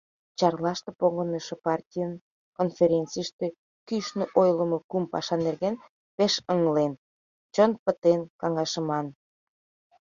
Чарлаште 0.37 0.91
погынышо 0.99 1.55
партийный 1.65 2.23
конференцийыште 2.57 3.47
кӱшнӧ 3.87 4.25
ойлымо 4.41 4.79
кум 4.89 5.03
паша 5.11 5.35
нерген 5.45 5.75
пеш 6.15 6.33
ыҥлен, 6.53 6.93
чон 7.53 7.71
пытен 7.83 8.21
каҥашыман. 8.39 9.07